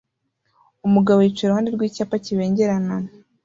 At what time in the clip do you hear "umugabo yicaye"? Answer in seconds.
0.87-1.47